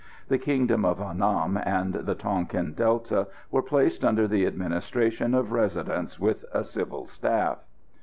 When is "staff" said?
7.05-7.59